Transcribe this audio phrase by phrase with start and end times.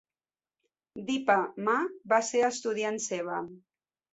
[1.09, 1.35] Dipa
[1.67, 1.77] Ma
[2.15, 3.41] va ser estudiant seva.